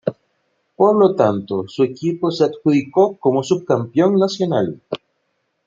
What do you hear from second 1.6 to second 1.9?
su